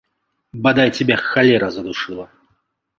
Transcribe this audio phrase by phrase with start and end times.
[0.67, 2.27] Бадай цябе халера задушыла!